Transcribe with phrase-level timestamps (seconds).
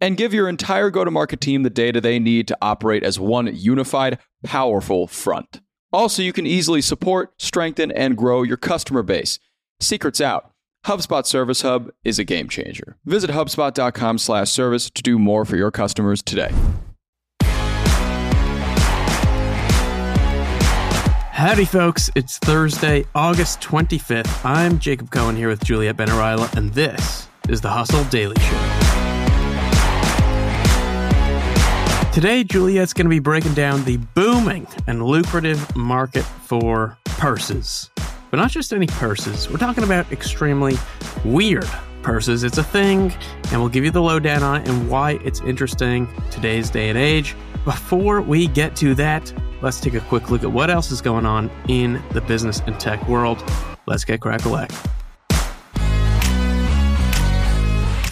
[0.00, 3.18] And give your entire go to market team the data they need to operate as
[3.18, 5.60] one unified, powerful front.
[5.92, 9.38] Also, you can easily support, strengthen, and grow your customer base.
[9.80, 10.52] Secrets out.
[10.86, 12.96] HubSpot Service Hub is a game changer.
[13.04, 16.52] Visit hubspot.com/service to do more for your customers today.
[21.32, 22.10] Howdy, folks.
[22.14, 24.44] It's Thursday, August 25th.
[24.44, 28.67] I'm Jacob Cohen here with Juliet Bennett Rylah, and this is the Hustle Daily Show.
[32.12, 37.90] Today, Juliet's going to be breaking down the booming and lucrative market for purses.
[38.30, 40.74] But not just any purses, we're talking about extremely
[41.24, 41.68] weird
[42.02, 42.42] purses.
[42.42, 43.12] It's a thing,
[43.52, 46.98] and we'll give you the lowdown on it and why it's interesting today's day and
[46.98, 47.36] age.
[47.64, 51.26] Before we get to that, let's take a quick look at what else is going
[51.26, 53.42] on in the business and tech world.
[53.86, 54.44] Let's get crack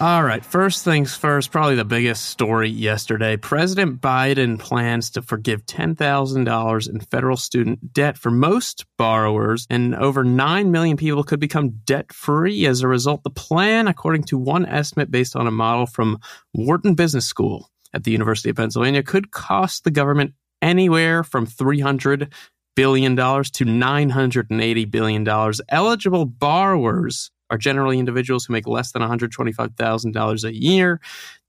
[0.00, 3.36] All right, first things first, probably the biggest story yesterday.
[3.36, 10.24] President Biden plans to forgive $10,000 in federal student debt for most borrowers, and over
[10.24, 13.24] 9 million people could become debt free as a result.
[13.24, 16.18] The plan, according to one estimate based on a model from
[16.54, 22.32] Wharton Business School at the University of Pennsylvania, could cost the government anywhere from 300
[22.74, 25.60] billion dollars to 980 billion dollars.
[25.68, 31.00] Eligible borrowers are generally individuals who make less than $125,000 a year.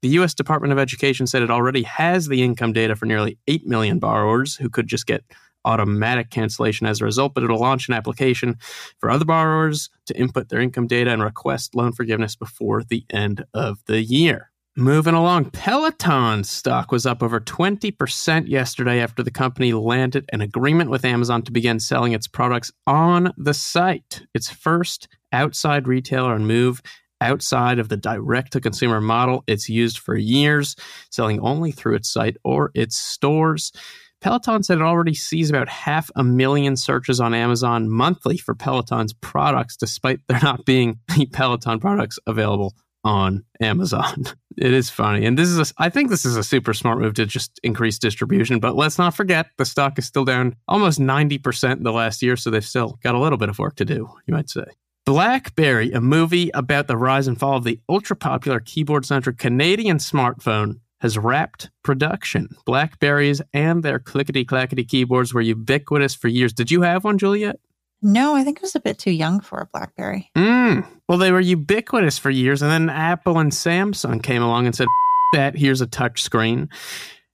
[0.01, 3.67] The US Department of Education said it already has the income data for nearly 8
[3.67, 5.23] million borrowers who could just get
[5.63, 8.57] automatic cancellation as a result, but it'll launch an application
[8.99, 13.45] for other borrowers to input their income data and request loan forgiveness before the end
[13.53, 14.50] of the year.
[14.77, 20.89] Moving along, Peloton stock was up over 20% yesterday after the company landed an agreement
[20.89, 24.21] with Amazon to begin selling its products on the site.
[24.33, 26.81] Its first outside retailer and move
[27.19, 30.77] outside of the direct to consumer model it's used for years,
[31.09, 33.73] selling only through its site or its stores.
[34.21, 39.11] Peloton said it already sees about half a million searches on Amazon monthly for Peloton's
[39.11, 42.73] products, despite there not being any Peloton products available
[43.03, 44.25] on Amazon.
[44.57, 45.25] It is funny.
[45.25, 47.97] And this is, a, I think this is a super smart move to just increase
[47.97, 48.59] distribution.
[48.59, 52.35] But let's not forget the stock is still down almost 90% in the last year.
[52.35, 54.65] So they've still got a little bit of work to do, you might say.
[55.05, 59.97] Blackberry, a movie about the rise and fall of the ultra popular keyboard centric Canadian
[59.97, 62.47] smartphone, has wrapped production.
[62.65, 66.53] Blackberries and their clickety clackety keyboards were ubiquitous for years.
[66.53, 67.59] Did you have one, Juliet?
[68.01, 70.31] No, I think it was a bit too young for a BlackBerry.
[70.35, 70.87] Mm.
[71.07, 74.87] Well, they were ubiquitous for years, and then Apple and Samsung came along and said,
[75.33, 76.69] "That here's a touch screen."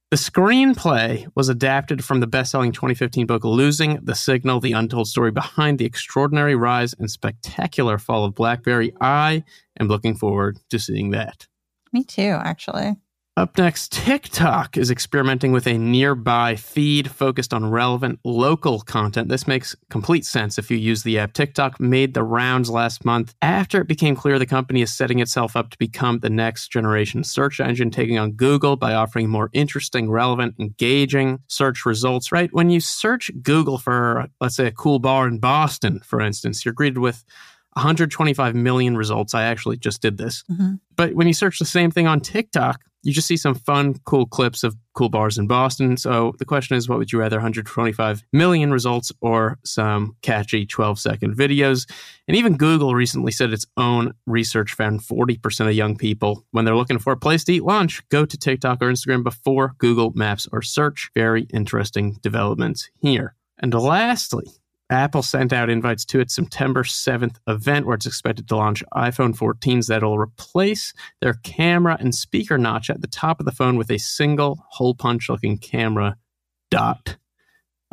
[0.09, 5.31] The screenplay was adapted from the best-selling 2015 book "Losing the Signal: The Untold Story
[5.31, 9.43] Behind the Extraordinary Rise and Spectacular Fall of BlackBerry." I
[9.79, 11.47] am looking forward to seeing that.
[11.93, 12.97] Me too, actually.
[13.37, 19.29] Up next, TikTok is experimenting with a nearby feed focused on relevant local content.
[19.29, 21.33] This makes complete sense if you use the app.
[21.33, 25.55] TikTok made the rounds last month after it became clear the company is setting itself
[25.55, 30.09] up to become the next generation search engine, taking on Google by offering more interesting,
[30.09, 32.49] relevant, engaging search results, right?
[32.53, 36.73] When you search Google for, let's say, a cool bar in Boston, for instance, you're
[36.73, 37.23] greeted with
[37.73, 39.35] 125 million results.
[39.35, 40.43] I actually just did this.
[40.51, 40.75] Mm-hmm.
[40.95, 44.25] But when you search the same thing on TikTok, you just see some fun, cool
[44.25, 45.95] clips of cool bars in Boston.
[45.95, 50.99] So the question is, what would you rather, 125 million results or some catchy 12
[50.99, 51.89] second videos?
[52.27, 56.75] And even Google recently said its own research found 40% of young people, when they're
[56.75, 60.45] looking for a place to eat lunch, go to TikTok or Instagram before Google Maps
[60.51, 61.09] or search.
[61.15, 63.35] Very interesting developments here.
[63.57, 64.47] And lastly,
[64.89, 69.35] Apple sent out invites to its September 7th event where it's expected to launch iPhone
[69.35, 73.91] 14s that'll replace their camera and speaker notch at the top of the phone with
[73.91, 76.15] a single hole punch looking camera
[76.71, 77.17] dot.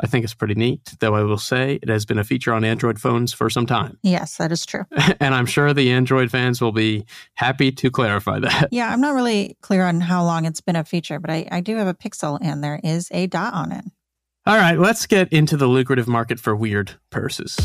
[0.03, 2.65] I think it's pretty neat, though I will say it has been a feature on
[2.65, 3.97] Android phones for some time.
[4.03, 4.85] Yes, that is true.
[5.21, 8.69] and I'm sure the Android fans will be happy to clarify that.
[8.73, 11.61] Yeah, I'm not really clear on how long it's been a feature, but I, I
[11.61, 13.85] do have a Pixel and there is a dot on it.
[14.47, 17.57] All right, let's get into the lucrative market for weird purses.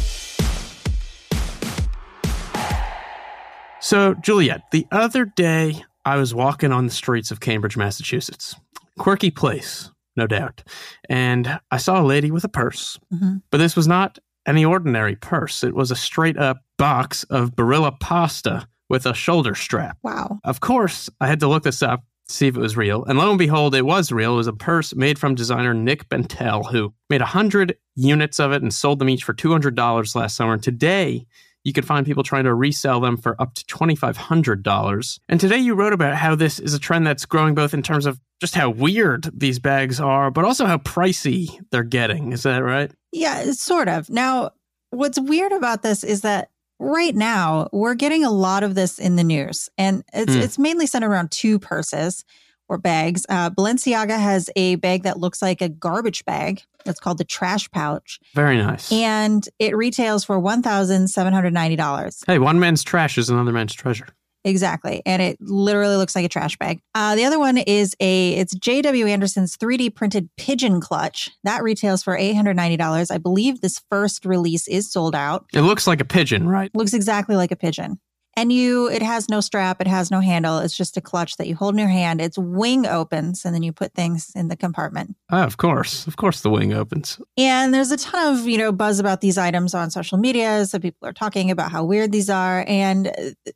[3.81, 8.56] So, Juliet, the other day I was walking on the streets of Cambridge, Massachusetts.
[8.98, 10.64] Quirky place, no doubt.
[11.10, 15.18] And I saw a lady with a purse, hmm but this was not any ordinary
[15.18, 15.66] purse.
[15.66, 19.98] It was a straight up box of Barilla pasta with a shoulder strap.
[20.02, 20.40] Wow.
[20.46, 23.04] Of course, I had to look this up, see if it was real.
[23.06, 24.34] And lo and behold, it was real.
[24.34, 28.62] It was a purse made from designer Nick Bentel, who made 100 units of it
[28.62, 30.54] and sold them each for $200 last summer.
[30.54, 31.26] And today,
[31.64, 35.20] you can find people trying to resell them for up to $2,500.
[35.28, 38.06] And today, you wrote about how this is a trend that's growing both in terms
[38.06, 42.31] of just how weird these bags are, but also how pricey they're getting.
[42.31, 42.92] Is that right?
[43.12, 44.10] Yeah, sort of.
[44.10, 44.52] Now,
[44.92, 46.50] what's weird about this is that
[46.80, 50.42] right now we're getting a lot of this in the news, and it's Hmm.
[50.42, 52.24] it's mainly centered around two purses
[52.68, 53.26] or bags.
[53.30, 56.62] Uh, Balenciaga has a bag that looks like a garbage bag.
[56.86, 58.92] It's called the trash pouch, Very nice.
[58.92, 62.24] and it retails for one thousand seven hundred ninety dollars.
[62.28, 64.08] hey, one man's trash is another man's treasure.
[64.45, 65.01] Exactly.
[65.06, 66.81] And it literally looks like a trash bag.
[66.95, 69.06] Uh, the other one is a, it's J.W.
[69.06, 71.30] Anderson's 3D printed pigeon clutch.
[71.44, 73.12] That retails for $890.
[73.12, 75.45] I believe this first release is sold out.
[75.53, 76.74] It looks like a pigeon, right?
[76.74, 78.00] Looks exactly like a pigeon.
[78.39, 80.59] And you, it has no strap, it has no handle.
[80.59, 82.21] It's just a clutch that you hold in your hand.
[82.21, 85.18] Its wing opens and then you put things in the compartment.
[85.30, 86.07] Oh, of course.
[86.07, 87.19] Of course, the wing opens.
[87.38, 90.65] And there's a ton of, you know, buzz about these items on social media.
[90.68, 92.63] So people are talking about how weird these are.
[92.65, 93.51] And uh,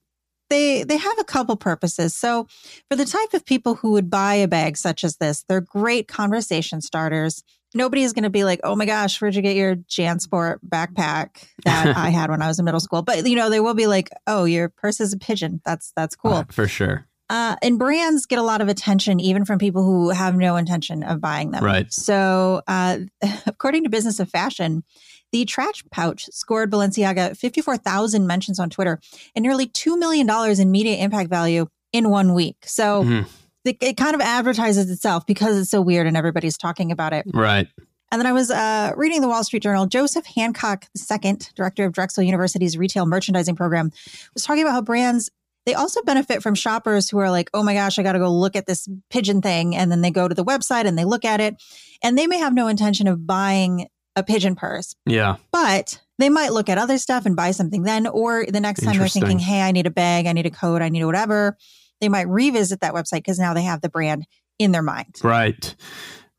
[0.53, 2.15] they they have a couple purposes.
[2.15, 2.47] So
[2.89, 6.07] for the type of people who would buy a bag such as this, they're great
[6.07, 7.43] conversation starters.
[7.75, 11.47] Nobody is going to be like, "Oh my gosh, where'd you get your JanSport backpack
[11.65, 13.87] that I had when I was in middle school?" But you know, they will be
[13.87, 15.61] like, "Oh, your purse is a pigeon.
[15.65, 17.07] That's that's cool." Uh, for sure.
[17.29, 21.03] Uh, and brands get a lot of attention even from people who have no intention
[21.03, 21.63] of buying them.
[21.63, 21.91] Right.
[21.91, 22.99] So, uh,
[23.45, 24.83] according to Business of Fashion,
[25.31, 28.99] the trash pouch scored Balenciaga 54,000 mentions on Twitter
[29.35, 30.29] and nearly $2 million
[30.59, 32.57] in media impact value in one week.
[32.65, 33.25] So, Mhm.
[33.65, 37.25] it, it kind of advertises itself because it's so weird and everybody's talking about it.
[37.33, 37.67] Right.
[38.11, 39.87] And then I was uh, reading the Wall Street Journal.
[39.87, 43.91] Joseph Hancock II, director of Drexel University's retail merchandising program,
[44.35, 45.31] was talking about how brands
[45.65, 48.31] they also benefit from shoppers who are like, "Oh my gosh, I got to go
[48.31, 51.25] look at this pigeon thing," and then they go to the website and they look
[51.25, 51.55] at it,
[52.03, 55.37] and they may have no intention of buying a pigeon purse, Yeah.
[55.51, 58.97] but they might look at other stuff and buy something then, or the next time
[58.97, 61.57] they're thinking, "Hey, I need a bag, I need a coat, I need whatever,"
[61.99, 64.25] they might revisit that website because now they have the brand
[64.59, 65.15] in their mind.
[65.23, 65.75] Right.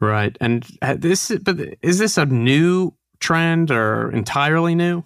[0.01, 0.37] Right.
[0.41, 5.03] And uh, this, but is this a new trend or entirely new?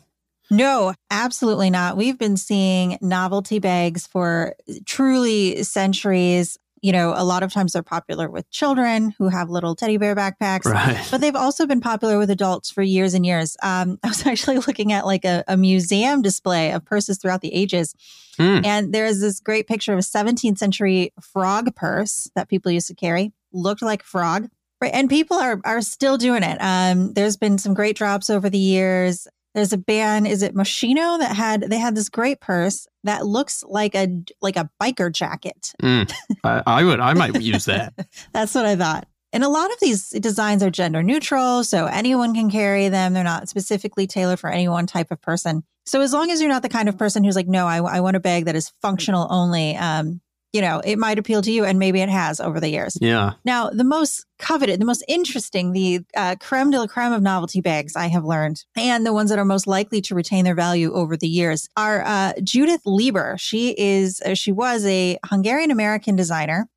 [0.51, 1.97] No, absolutely not.
[1.97, 4.55] We've been seeing novelty bags for
[4.87, 6.59] truly centuries.
[6.81, 10.15] You know, a lot of times they're popular with children who have little teddy bear
[10.15, 10.65] backpacks.
[10.65, 11.07] Right.
[11.11, 13.57] But they've also been popular with adults for years and years.
[13.63, 17.53] Um, I was actually looking at like a, a museum display of purses throughout the
[17.53, 17.95] ages.
[18.37, 18.61] Hmm.
[18.65, 22.87] And there is this great picture of a 17th century frog purse that people used
[22.89, 23.33] to carry.
[23.53, 24.49] Looked like a frog.
[24.81, 24.95] Right.
[24.95, 26.57] And people are are still doing it.
[26.61, 29.27] Um, there's been some great drops over the years.
[29.59, 33.65] There's a band, is it Moschino that had they had this great purse that looks
[33.65, 35.73] like a like a biker jacket.
[35.83, 36.13] Mm.
[36.45, 37.93] I, I would, I might use that.
[38.33, 39.09] That's what I thought.
[39.33, 43.15] And a lot of these designs are gender neutral, so anyone can carry them.
[43.15, 45.65] They're not specifically tailored for any one type of person.
[45.87, 47.99] So as long as you're not the kind of person who's like, no, I, I
[47.99, 50.21] want a bag that is functional only, um,
[50.59, 52.99] you know, it might appeal to you, and maybe it has over the years.
[53.01, 53.35] Yeah.
[53.45, 57.61] Now, the most coveted, the most interesting, the uh, creme de la creme of novelty
[57.61, 60.93] bags I have learned, and the ones that are most likely to retain their value
[60.93, 63.37] over the years are uh, Judith Leiber.
[63.39, 66.69] She is, uh, she was a Hungarian American designer,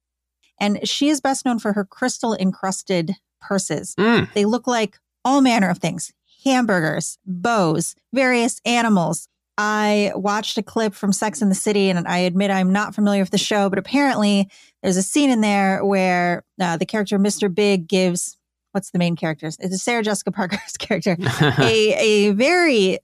[0.59, 3.95] and she is best known for her crystal encrusted purses.
[3.95, 4.31] Mm.
[4.33, 9.27] They look like all manner of things hamburgers, bows, various animals.
[9.57, 13.21] I watched a clip from Sex in the City, and I admit I'm not familiar
[13.21, 14.49] with the show, but apparently
[14.81, 17.53] there's a scene in there where uh, the character Mr.
[17.53, 18.37] Big gives
[18.71, 19.47] what's the main character?
[19.59, 21.17] It's Sarah Jessica Parker's character
[21.59, 21.93] a
[22.29, 22.99] a very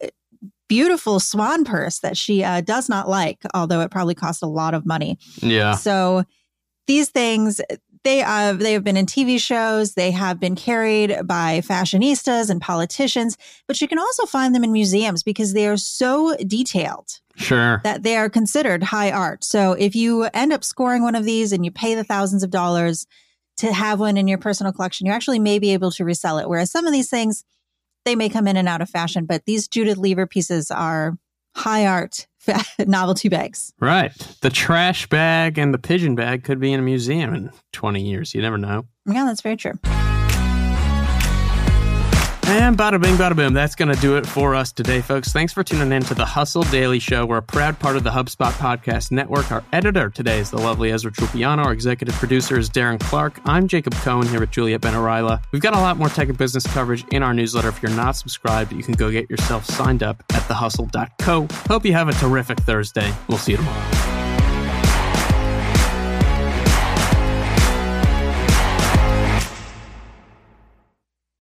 [0.70, 4.74] beautiful swan purse that she uh, does not like, although it probably cost a lot
[4.74, 5.18] of money.
[5.38, 5.76] yeah.
[5.76, 6.24] So
[6.88, 7.60] these things
[8.04, 12.62] they uh, they have been in TV shows, they have been carried by fashionistas and
[12.62, 13.38] politicians,
[13.68, 17.82] but you can also find them in museums because they are so detailed Sure.
[17.84, 19.44] that they are considered high art.
[19.44, 22.50] So if you end up scoring one of these and you pay the thousands of
[22.50, 23.06] dollars
[23.58, 26.50] to have one in your personal collection, you actually may be able to resell it.
[26.50, 27.44] Whereas some of these things,
[28.06, 31.18] they may come in and out of fashion, but these Judith Leiber pieces are
[31.56, 32.28] high art
[32.88, 33.74] novelty bags.
[33.80, 34.12] Right.
[34.42, 38.34] The trash bag and the pigeon bag could be in a museum in 20 years.
[38.34, 38.86] You never know.
[39.06, 39.74] Yeah, that's very true.
[42.50, 43.54] And bada bing, bada boom.
[43.54, 45.34] That's going to do it for us today, folks.
[45.34, 47.26] Thanks for tuning in to the Hustle Daily Show.
[47.26, 49.52] We're a proud part of the HubSpot Podcast Network.
[49.52, 51.66] Our editor today is the lovely Ezra Trupiano.
[51.66, 53.42] Our executive producer is Darren Clark.
[53.44, 55.44] I'm Jacob Cohen here with Juliet Bennett Rylah.
[55.52, 57.68] We've got a lot more tech and business coverage in our newsletter.
[57.68, 61.48] If you're not subscribed, you can go get yourself signed up at thehustle.co.
[61.68, 63.14] Hope you have a terrific Thursday.
[63.28, 63.97] We'll see you tomorrow.